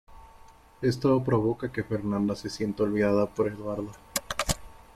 Esto 0.81 1.23
provoca 1.23 1.71
que 1.71 1.83
Fernanda 1.83 2.35
se 2.35 2.49
sienta 2.49 2.81
olvidada 2.81 3.27
por 3.27 3.47
Eduardo. 3.49 3.91